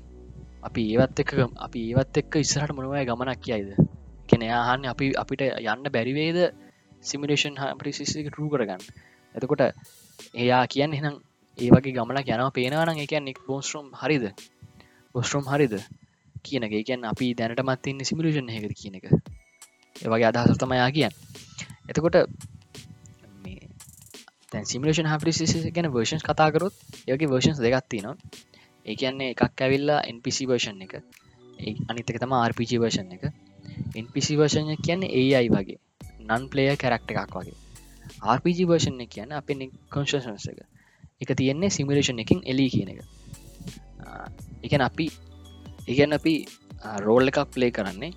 අපි 0.62 0.82
ඒවත් 0.92 1.18
එක්ක 1.18 1.32
අපි 1.56 1.80
ඒවත් 1.88 2.16
එක්ක 2.16 2.36
ඉස්සරට 2.36 2.74
මොනවය 2.74 3.04
ගමනක් 3.04 3.40
කියයිද? 3.40 3.70
කෙන 4.28 4.40
යාහන්න 4.40 4.86
අපි 4.86 5.10
අපිට 5.14 5.42
යන්න 5.42 5.90
බැරිවේද 5.90 6.38
සිමිලේෂන් 7.00 7.58
හපිසික 7.58 8.30
ටරු 8.30 8.48
කරගන්න. 8.48 8.82
එතකොට 9.34 9.62
එයා 10.34 10.62
කියන්න 10.66 10.94
එනම් 10.94 11.16
ඒ 11.58 11.70
වගේ 11.70 11.92
ගමනක් 11.92 12.28
යනව. 12.28 12.50
පේනවන 12.52 13.02
එක 13.04 13.14
නික් 13.20 13.38
බෝස්ට්‍රම් 13.46 13.92
හරිද? 13.94 14.24
බොස්ට්‍රම් 15.14 15.46
හරිද? 15.46 15.74
කියන 16.42 16.66
එක. 16.66 16.74
කියන්න 16.86 17.04
අපි 17.04 17.34
දැනටමත් 17.34 17.86
ඉන්න 17.86 18.04
සිමිලේෂන් 18.04 18.48
හැකර 18.48 18.74
කියන 18.74 18.98
එක. 18.98 19.06
ඒවගේ 19.96 20.28
අදහසතමයා 20.30 20.90
කියන්න. 20.90 21.14
එතකොට 21.88 22.16
සිමිලේෂන් 24.62 25.08
හපිසිස 25.08 25.52
ගැන 25.72 25.88
වර්ෂන්ස් 25.88 26.24
කතාකරොත් 26.24 26.74
යගේ 27.06 27.28
වර්ෂන්ස් 27.28 27.60
දෙගත්ති 27.64 28.02
නවා 28.02 28.16
ඒ 28.86 28.94
කියන්නේ 28.94 29.30
එකක් 29.32 29.60
ඇවිල්ලා 29.60 30.00
NPC 30.08 30.46
වර්ෂන් 30.48 30.82
එක. 30.84 30.94
අනිතක 31.88 32.18
තම 32.18 32.34
RPG 32.40 32.80
වර්ෂන් 32.82 33.12
එක. 33.16 33.24
NPC 33.96 34.36
වර්ෂණ 34.38 34.82
කියන්නේ 34.86 35.14
ඒයි 35.14 35.50
වගේ. 35.50 35.78
නන් 36.26 36.48
පලේය 36.50 36.76
කැරක්ට 36.76 37.14
එකක් 37.14 37.36
වගේ. 37.36 37.56
RPG 38.22 38.64
වර්ෂන් 38.64 39.00
එක 39.00 39.10
කියන්න 39.10 39.32
අප 39.32 39.50
කොන්ශන්ස 39.90 40.48
එක. 40.48 40.60
එක 41.20 41.30
තියෙන්නේ 41.34 41.70
සිමිලේෂන් 41.70 42.18
එකින් 42.18 42.42
එලි 42.44 42.66
කියන 42.70 42.88
එක. 42.88 43.00
එකන 44.62 44.82
අපි 44.82 45.06
ඉගැන් 45.88 46.12
අපි 46.12 46.34
රෝල් 46.98 47.26
එකක් 47.26 47.40
ප්ලේ 47.50 47.70
කරන්නේ 47.70 48.12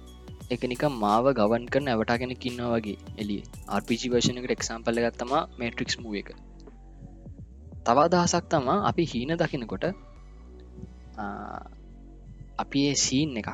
එක 0.51 0.61
නික 0.63 0.83
මාව 0.95 1.29
ගවන් 1.33 1.65
කරන 1.67 1.87
ඇවටාගෙන 1.87 2.33
කින්න 2.37 2.61
වගේ 2.65 2.97
එලි 3.17 3.37
RPG 3.73 4.11
වර්ෂණ 4.11 4.39
එකට 4.39 4.55
එක්සම්පල්ල 4.57 5.01
ගත්තම 5.01 5.33
මේට්‍රික්ස් 5.57 5.97
මුව 5.99 6.15
එක. 6.15 6.29
තවා 7.83 8.07
දහසක් 8.07 8.45
තමා 8.47 8.77
අපි 8.89 9.05
හීන 9.05 9.33
දකිනකොට 9.35 9.85
අපි 12.57 12.79
ඒ 12.83 12.95
සීන් 12.97 13.37
එකක් 13.37 13.49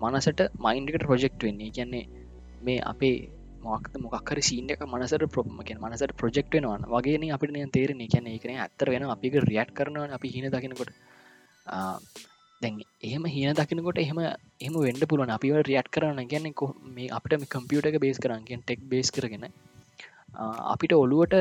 මනසට 0.00 0.40
මයින්ඩිකට 0.58 1.04
ප්‍රජෙක්් 1.04 1.34
වෙන්නේ. 1.38 1.70
කියන්නේ 1.70 2.04
මේ 2.62 2.80
අපේ 2.84 3.16
මොක්ද 3.60 3.94
මොක්කර 3.98 4.38
සීන 4.40 4.70
එක 4.70 4.82
මනසට 4.86 5.26
ප්‍රොම්මකෙන් 5.28 5.78
මනසට 5.78 6.12
ප්‍රජෙක්් 6.14 6.48
වෙනවාන. 6.50 6.84
වගේ 6.86 7.30
අපිට 7.30 7.72
තේරෙන 7.72 8.02
කියන 8.06 8.26
එකන 8.28 8.56
ඇත්තර 8.56 8.90
වෙන 8.90 9.06
අපික 9.08 9.36
රියට් 9.42 9.70
කරනවා 9.72 10.08
අපි 10.12 10.28
හින 10.28 10.46
දකිනකොට. 10.48 10.92
දැන් 12.62 12.82
එහෙම 13.00 13.24
හින 13.26 13.54
දකිනකොට 13.54 13.98
එහෙම 13.98 14.18
එම 14.60 14.74
වෙන්ඩ 14.78 15.04
පුළුවන්. 15.04 15.30
අපිව 15.30 15.56
රියට් 15.62 15.90
කරන්න 15.90 16.28
ගැන්න 16.28 16.52
මේ 16.90 17.10
අපට 17.10 17.34
මේ 17.34 17.48
කම්පියුට 17.48 17.86
එක 17.86 17.98
බේස් 17.98 18.18
කරන්ගෙන් 18.18 18.62
ටෙක් 18.62 18.80
බේස් 18.86 19.10
කරගෙන. 19.10 19.46
අපිට 20.66 20.92
ඔළුවට 20.94 21.34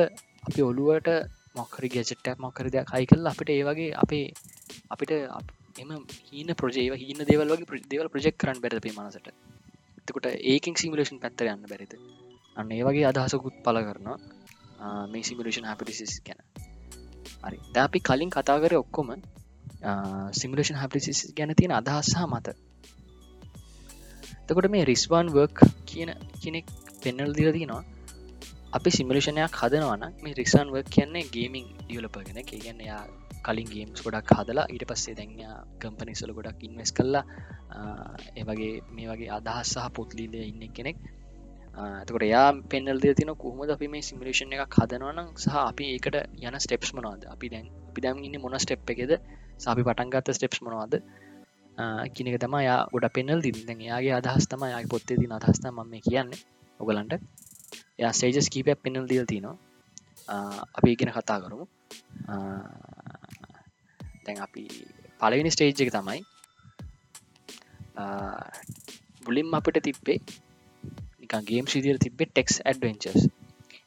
අපි 0.43 0.61
ඔළුවට 0.61 1.09
මොක්කරි 1.55 1.89
ගැචට්ටක් 1.89 2.39
මොක්කර 2.39 2.67
දෙයක් 2.69 2.91
හයි 2.93 3.05
කල් 3.05 3.27
අපිට 3.27 3.49
ඒ 3.49 3.63
වගේ 3.63 3.95
අපේ 3.95 4.25
අපිට 4.89 5.11
එම 5.77 5.91
හීන 6.27 6.51
ප්‍රජේව 6.55 6.93
හීන 6.95 7.23
දේවල් 7.25 7.55
වගේ 7.55 7.85
දේවල් 7.89 8.09
ප්‍රජෙක් 8.09 8.37
කරන්න 8.37 8.61
බැරපේ 8.61 8.93
මනසට? 8.93 9.27
එතකොට 10.09 10.27
ඒකින් 10.43 10.75
සිමිලේෂන් 10.75 11.19
පැත්තර 11.19 11.47
යන්න 11.47 11.65
බැරිද? 11.65 11.93
අන්න 12.57 12.71
ඒ 12.71 12.83
වගේ 12.83 13.05
අදහසකුත් 13.05 13.61
පල 13.63 13.81
කරනවා. 13.81 14.17
මේ 15.07 15.23
සිමිලේෂන් 15.23 15.65
හැපිටිසිස් 15.65 16.15
ගැන. 16.21 16.41
හරි. 17.43 17.59
ද 17.73 17.77
අපි 17.77 17.99
කලින් 18.01 18.31
කතා 18.31 18.57
කර 18.59 18.75
ඔක්කොම 18.75 19.13
සිමිලේෂන් 20.33 20.75
හැපිසිස් 20.75 21.21
ගැන 21.33 21.53
තියෙන 21.55 21.73
අදහස්සා 21.73 22.25
මත. 22.27 22.57
තකොට 24.47 24.67
මේ 24.67 24.85
රිස්වාන් 24.85 25.27
වර්ක් 25.29 25.57
කියන 25.85 26.11
කෙනෙක් 26.41 26.65
පෙන්නල් 27.03 27.33
දිල 27.33 27.51
තිනවා 27.51 27.83
අපි 28.71 28.89
සිමිලේෂනයක් 28.89 29.53
හදනවන 29.53 30.03
මේ 30.23 30.33
රිසන් 30.33 30.71
වර්ක් 30.71 30.89
කියන්නේ 30.89 31.29
ගේමින් 31.29 31.67
ඩියලපගෙන 31.79 32.39
කියගන්න 32.43 32.81
යා 32.81 33.03
කලින් 33.45 33.69
ගේම්ස් 33.73 34.03
ගොඩක් 34.05 34.33
හදලා 34.37 34.65
ඊට 34.73 34.85
පස්සේ 34.89 35.15
දැන්යා 35.19 35.55
කම්පනිසල 35.81 36.33
ගොඩක් 36.37 36.65
ඉන්වස් 36.67 36.91
කල්ලා 36.97 37.23
ඒවගේ 38.35 38.73
මේ 38.95 39.07
වගේ 39.11 39.31
අදහස් 39.37 39.73
සහ 39.73 39.87
පොත්ලීද 39.97 40.35
ඉන්න 40.41 40.63
කෙනෙක්. 40.77 40.97
තකට 42.07 42.27
යා 42.27 42.47
පෙන්නල් 42.71 42.99
ද 42.99 43.13
තින 43.19 43.31
කොහොමද 43.43 43.71
අපි 43.75 43.87
මේ 43.93 44.07
සිමිලේෂන් 44.09 44.53
එකක් 44.55 44.77
හදනවනම් 44.79 45.29
සහ 45.37 45.55
අපි 45.61 45.89
ඒකට 45.93 46.17
යන 46.43 46.59
ස්ටෙප්ස් 46.65 46.91
මනවාද? 46.97 47.23
අපි 47.33 47.47
දැන් 47.53 47.67
අපි 47.89 48.05
දැම් 48.05 48.23
ඉන්න 48.27 48.41
මොන 48.43 48.59
ස්ටෙප් 48.59 48.93
එකෙද? 48.95 49.13
සාපි 49.57 49.87
පටන්ගත්ත 49.87 50.35
ස්ටෙප්ස් 50.37 50.61
මනවාද? 50.65 51.01
කියනක 52.13 52.37
තම 52.43 52.55
යා 52.59 52.79
ගොඩ 52.93 53.07
පෙන්නල් 53.17 53.41
දී 53.45 53.65
දැන් 53.67 53.81
යාගේ 53.89 54.15
අදහස් 54.19 54.47
තම 54.51 54.63
යා 54.73 54.83
පොත්තේ 54.93 55.19
දී 55.21 55.31
අදහස්ත 55.37 55.65
මම 55.69 55.95
කියන්නේ 56.07 56.43
ඔගලන්ට 56.79 57.13
යා 58.01 58.13
සේජස් 58.13 58.47
කීපයක් 58.53 58.79
පෙන්නල් 58.83 59.09
දීල් 59.11 59.25
තිනවා 59.25 59.57
අපි 60.77 60.89
ඉගෙන 60.93 61.11
කතා 61.11 61.39
කරමු. 61.43 61.65
දැන් 64.29 64.43
අපි 64.45 64.65
පලවිනි 65.19 65.51
ස්ටේජ් 65.51 65.81
එක 65.85 65.91
තමයි 65.93 66.21
බුලිම් 69.25 69.47
අපිට 69.53 69.81
තිබ්බේ 69.81 70.19
නිකගේම් 71.21 71.65
සිදිර 71.67 71.97
තිබෙ 71.97 72.23
ටෙක්ස් 72.27 72.55
ඇඩවෙන්චස් 72.63 73.27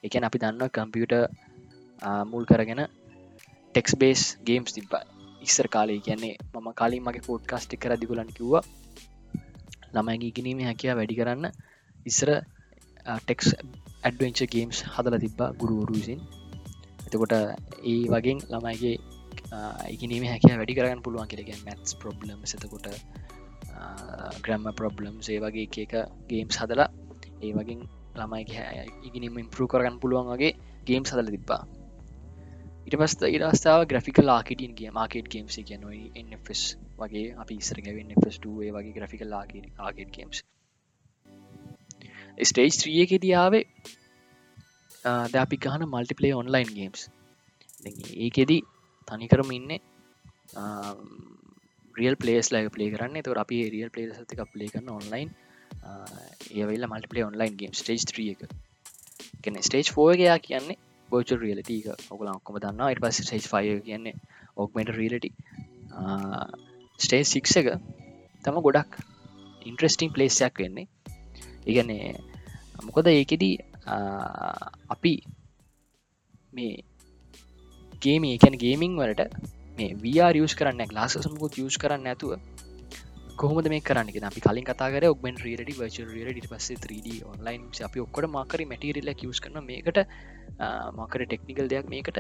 එකන 0.05 0.27
අපි 0.29 0.41
දන්න 0.43 0.71
කම්පියුට 0.71 1.15
මුල් 2.27 2.45
කරගෙන 2.45 2.83
ටෙක්ස් 3.75 3.95
බේස් 3.95 4.23
ගේම්ස් 4.47 4.75
තිබ 4.77 4.95
ඉස්සර 5.43 5.67
කාලේ. 5.69 6.01
කියන්නේ 6.01 6.35
මම 6.55 6.69
කාලින් 6.81 7.03
මගේ 7.05 7.27
පෝට් 7.27 7.45
කාස්ටි 7.47 7.77
කර 7.77 7.95
දිගලන් 8.01 8.31
කිව්වා. 8.37 8.65
ළමයිගේ 9.95 10.31
ඉගෙනීම 10.33 10.61
හැකියා 10.69 10.99
වැඩි 10.99 11.19
කරන්න 11.19 11.47
ඉස්සර 12.07 12.31
ටෙක්ස් 13.19 13.49
ඇඩවෙන්ච 14.03 14.39
ගේම්ස් 14.55 14.79
හදල 14.95 15.17
තිබ්බා 15.25 15.51
ගුරුවරු 15.61 15.93
විසින්. 15.99 16.21
එතකොට 17.07 17.35
ඒ 17.85 18.03
වගේ 18.13 18.37
ළමයිගේ 18.53 18.97
ඉගනීම 19.89 20.25
හැකිය 20.25 20.55
වැඩි 20.55 20.75
කරගන්න 20.75 21.03
පුළුවන් 21.03 21.29
කෙරගෙන් 21.29 21.65
මැත්ස් 21.65 21.97
ප්‍රබ්ලම් 21.97 22.47
සතකොට 22.47 22.89
ග්‍රම්ම 24.41 24.71
ප්‍රබ්ලම් 24.75 25.19
ඒ 25.29 25.41
වගේ 25.41 25.67
එක 25.83 25.95
ගේම්ස් 26.29 26.59
හදලා 26.59 26.89
ඒ 27.41 27.53
වගේ 27.53 27.77
ළමයි 28.15 28.45
ඉගෙනීම 29.03 29.39
ඉම්පරු 29.39 29.69
කරගන්න 29.69 30.01
පුළුවන් 30.01 30.31
වගේ 30.31 30.53
ගේම් 30.87 31.05
හදල 31.05 31.31
තිබ්බා. 31.31 31.63
ඉට 32.85 32.97
පස් 32.97 33.15
ඉරස්ථාව 33.29 33.85
ග්‍රෆිකල් 33.87 34.31
ආකිටින් 34.31 34.75
කිය 34.75 34.91
මාකේට 34.91 35.29
ගේම්ස් 35.29 35.59
කියන 35.63 35.85
ස් 36.53 36.63
වගේ 36.99 37.27
අපි 37.37 37.55
ඉස්සරගවෙන්න 37.57 38.13
ෆස්ටේ 38.17 38.73
වගේ 38.73 38.95
ග්‍රෆිකල් 38.95 39.35
ආගේට 39.39 40.13
ගේම්ස් 40.13 40.43
ස්ටේජ් 42.43 42.73
ත්‍රිය 42.75 43.01
එක 43.03 43.19
දියාවේ 43.21 43.65
ද 45.29 45.35
අපි 45.37 45.57
ගහන 45.59 45.87
මල්ටිපලේ 45.87 46.35
ඔන්ලයින් 46.35 46.73
ගේම්ස් 46.73 47.09
ඒකෙදී 48.19 48.63
තනිකරම 49.09 49.51
ඉන්න. 49.59 49.71
රියල් 51.95 52.17
පලේස් 52.23 52.53
ලයි 52.55 52.69
පලේ 52.77 52.93
කරන්න. 52.95 53.23
තුර 53.27 53.39
අපි 53.45 53.59
රියල් 53.75 53.91
පලේ 53.95 54.15
සතික 54.19 54.45
ප්ලේ 54.55 54.73
කරන්න 54.73 54.95
ඔන්ලයින් 54.99 55.31
ඒවෙල්ල 56.59 56.89
මල්ටිපලේ 56.91 57.27
ඔන්ලයින් 57.31 57.59
ගේම් 57.61 57.75
ස්ටේජ් 57.81 58.03
ත්‍රිය 58.11 58.31
එක. 58.35 58.43
කෙන 59.43 59.55
ස්ටේජ් 59.69 59.89
ෆෝගයා 59.97 60.39
කියන්නේ 60.47 60.79
බෝච 61.09 61.31
රියලටක 61.43 62.13
ඔකල 62.15 62.29
ඔක්කොම 62.35 62.57
දන්න 62.63 62.93
ඉට 62.93 63.03
පස් 63.05 63.19
සේ් 63.31 63.41
ෆය 63.53 63.67
කියන්නේ 63.89 64.15
ඕක්මට 64.57 64.95
රියලට 64.99 65.27
ස්ටේ 67.01 67.25
සික් 67.33 67.47
එක 67.61 67.69
තම 68.45 68.57
ගොඩක් 68.67 68.93
ඉන්ට්‍රස්ටිං 69.69 70.13
පලේස්යක් 70.15 70.55
වෙන්නේ. 70.63 70.87
ඉගන්නේ 71.71 72.15
මොකද 72.87 73.07
ඒකෙදී 73.11 73.55
අපි 74.95 75.15
මේ 76.57 76.73
ගේම 78.03 78.25
එකැන 78.27 78.57
ගේමිං 78.57 78.95
වලට 78.97 79.23
මේ 79.79 79.97
වර් 79.97 80.37
යස් 80.39 80.55
කරන්න 80.55 80.91
ගලාසසමුකුත් 80.91 81.59
යස් 81.61 81.79
කරන්න 81.79 82.07
ඇතුව 82.07 82.37
කොහොමද 83.37 83.69
මේ 83.69 83.83
කරන්න 83.83 84.25
අපි 84.25 84.41
කලින් 84.41 84.65
කතාර 84.65 85.05
ඔක්ෙන් 85.07 85.37
රීට 85.39 85.71
වච 85.75 86.07
ට 86.37 86.49
පස 86.49 86.69
3D 86.81 87.17
ඔන්ලයින් 87.27 87.63
අපි 87.83 87.99
ඔක්කොට 88.01 88.31
මාකර 88.31 88.61
මැටිරල්ල 88.67 89.13
කිවස් 89.15 89.41
කරන 89.41 89.65
මේකට 89.65 89.99
මකර 90.93 91.21
ටෙක්නිකල් 91.23 91.67
දෙයක් 91.67 91.87
මේකට. 91.87 92.19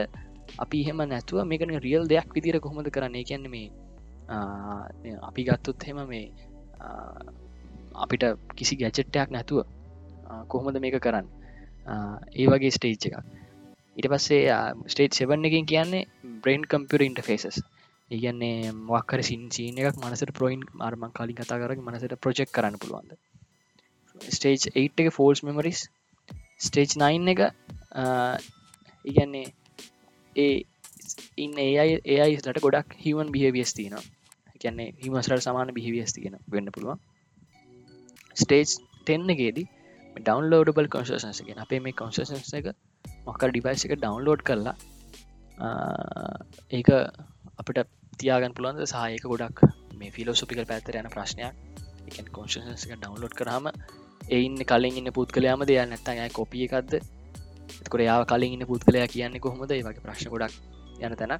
අපි 0.58 0.80
එහෙම 0.80 1.02
නැතුව 1.04 1.44
මේකන 1.44 1.74
රියල් 1.78 2.04
දෙයක් 2.06 2.28
විදිර 2.34 2.60
කොහොමද 2.60 2.88
කරන්නේ? 2.88 3.24
කියන්න 3.24 3.46
මේ 3.48 3.70
අපි 5.22 5.44
ගත්තුත් 5.44 5.84
හෙම 5.84 5.98
මේ 6.06 6.32
අපිට 7.96 8.24
කිසි 8.56 8.76
ගැචෙට්ටයක් 8.76 9.30
නැතුව 9.30 9.64
කොහොමද 10.48 10.80
මේක 10.80 10.98
කරන්න? 10.98 11.26
ඒ 12.32 12.46
වගේ 12.46 12.70
ස්ටේජ් 12.70 13.06
එකක්. 13.08 13.41
ඉට 13.96 14.08
පස්සේ 14.08 14.42
ස්ටේට් 14.86 15.14
සෙවන්න 15.14 15.44
එකින් 15.44 15.66
කියන්නේ 15.66 16.02
බ්‍රේන් 16.42 16.64
කම්පියර 16.66 17.02
ඉන්ටෆේසස් 17.02 17.58
ඒගන්නේ 18.10 18.72
මක්කර 18.72 19.22
සින් 19.22 19.44
සීන 19.50 19.78
එකක් 19.80 19.98
මනසට 19.98 20.32
පොයින්් 20.34 20.62
අර්ම 20.80 21.04
කලින් 21.10 21.36
කතා 21.36 21.58
කර 21.58 21.74
මනසට 21.78 22.16
ප්‍රජෙක්් 22.18 22.50
කරන්න 22.50 22.78
පුළුවන්ද? 22.78 23.12
ස්ටේජ් 24.16 24.66
8 24.76 25.02
එක 25.02 25.12
ෆෝල්ස් 25.12 25.42
මෙමරිස් 25.42 25.80
ස්ටේජ් 26.60 26.96
9 26.96 27.32
එක 27.34 27.40
ඉගන්නේ 29.04 29.46
ඒ 30.36 30.52
ඉන්න 31.38 31.58
ඒයි 31.58 32.00
ඒයිස්ලට 32.16 32.60
ගොඩක් 32.60 32.98
හිවන් 32.98 33.32
බිහවියස් 33.32 33.74
තින 33.74 33.96
කියන්නේ 34.60 34.92
හිමස්ලට 34.98 35.42
සමාන 35.42 35.74
බිහිවියස් 35.74 36.12
තියෙන 36.12 36.38
වෙන්න 36.48 36.70
පුළුවන්. 36.70 37.00
ස්ටේජ් 38.36 38.78
10 39.06 39.34
එකේදී 39.34 39.68
ඩවන්ලෝඩබල් 40.16 40.88
කොන්සසන්ස 40.88 41.42
ගෙන 41.42 41.60
අපේ 41.60 41.80
මේ 41.80 41.94
කොන්සසන්ස 41.94 42.54
එක 42.54 42.74
මොකර 43.26 43.50
ඩිවයිස් 43.50 43.84
එක 43.86 43.94
ඩවන්ලෝඩ් 43.94 44.42
කරලා 44.42 44.74
ඒක 46.70 46.88
අපිට 47.58 47.88
තියාගන් 48.18 48.54
පුළන්ද 48.56 48.84
සහයක 48.84 49.24
ගොඩක් 49.24 49.64
මේ 49.94 50.10
ෆිලෝසොපිකල් 50.10 50.64
පැත්තර 50.64 50.98
යන 51.00 51.08
ප්‍රශ්නයක්. 51.08 51.54
එක 52.10 52.30
කොන්ශන්ස 52.30 52.86
ඩවන්ලෝඩ් 52.86 53.34
කරහම 53.34 53.68
එයින්න 54.28 54.58
කලින් 54.64 54.98
ඉන්න 55.00 55.12
පුත් 55.12 55.30
කලයාම 55.30 55.64
දෙයක් 55.64 55.86
නැත්තයි 55.86 56.28
කොපිය 56.32 56.64
එකක්ද? 56.66 56.92
එතකොට 57.78 58.02
යාව 58.02 58.26
කලින් 58.26 58.56
ඉන්න 58.56 58.66
පුත් 58.66 58.84
කලයා 58.84 59.08
කියන්නේ 59.08 59.40
කොහොමද? 59.40 59.70
ඒ 59.70 59.82
වගේ 59.82 60.02
ප්‍රශ්න 60.02 60.32
ගොඩක් 60.32 60.54
යන 61.00 61.16
තැන 61.16 61.38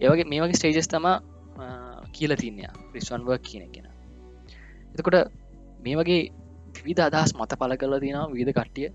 ඒවගේ 0.00 0.26
මේ 0.26 0.42
වගේ 0.42 0.58
ස්ටේජස් 0.58 0.88
තම 0.88 1.08
කියල 2.12 2.36
තින්නය 2.36 2.68
රිස්වන්ව 2.94 3.30
කියන 3.40 3.66
කියෙන 3.68 3.88
එතකොට 4.92 5.32
මේ 5.80 5.96
වගේ 5.96 6.20
විවිධ 6.76 7.04
අදහස් 7.04 7.32
මත 7.34 7.56
පල 7.56 7.74
කල 7.76 7.94
තින 8.00 8.18
විධ 8.32 8.52
කට්ටිය. 8.52 8.88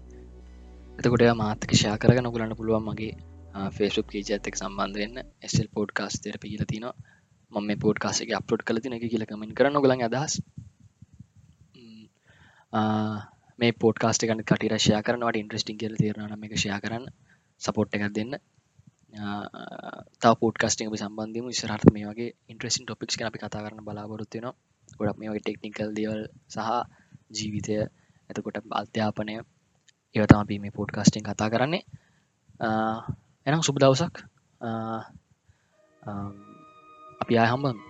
එතකොට 0.97 1.23
මාතක 1.35 1.71
ෂා 1.73 1.97
කරග 1.97 2.19
නොගලන්න 2.19 2.53
පුළුවන් 2.55 2.85
මගේ 2.85 3.13
ෆේසුක් 3.71 4.07
පේජ 4.07 4.29
ඇතෙක් 4.29 4.55
සම්බන්ධවෙන්න 4.55 5.17
එසල් 5.41 5.67
පෝඩ් 5.69 5.91
කාස්තර 5.93 6.35
පිල 6.39 6.63
තින 6.65 6.85
ම 7.51 7.55
මේ 7.61 7.77
පෝඩ් 7.77 7.97
කාසක 7.97 8.31
අප්ලෝඩ් 8.31 8.63
කල 8.63 8.79
තින 8.79 8.95
කියල 9.01 9.25
කමින් 9.25 9.53
කරන 9.53 9.77
ගලන් 9.77 10.01
අදහස්. 10.03 10.33
මේ 13.59 13.71
පෝඩ් 13.73 13.97
කාස්ට 13.97 14.23
කන 14.23 14.41
කට 14.43 14.69
රශය 14.69 14.93
කරනවට 15.01 15.37
ඉන්ට්‍රස්ටිං 15.37 15.77
කියල 15.77 15.95
තේරන 15.95 16.45
එක 16.45 16.55
ෂය 16.55 16.79
කරන්න 16.79 17.05
සපෝට් 17.61 17.93
එකක් 17.93 18.07
දෙන්න. 18.11 18.33
තා 20.19 20.33
පෝඩ් 20.35 20.55
කස්ටිං 20.57 20.89
සම්බන්ධම 20.93 21.47
විසරර්ථ 21.47 21.91
මේ 21.91 22.07
වගේ 22.07 22.35
ඉන්ට්‍රසින් 22.47 22.85
ටොපික්ස් 22.85 23.21
අපි 23.23 23.37
කතා 23.37 23.61
කරන 23.61 23.83
බලාපොරොත්තින 23.83 24.49
ගොඩක් 24.97 25.17
මේ 25.17 25.29
වගේ 25.29 25.43
ටෙක්නිකල් 25.43 25.93
දේවල් 25.93 26.21
සහ 26.47 26.67
ජීවිතය 27.31 27.77
ඇතකොට 28.29 28.59
අධ්‍යාපනය 28.73 29.37
ඒවතම 30.15 30.39
අපි 30.39 30.59
මේ 30.59 30.71
පෝඩ් 30.71 30.91
කාස්ටිං 30.91 31.23
කතා 31.23 31.49
කරන්නේ. 31.49 31.83
එනම් 33.45 33.61
සුබ 33.61 33.79
දවසක්. 33.79 34.15
අපි 37.21 37.33
ආය 37.37 37.49
හම්බන් 37.49 37.86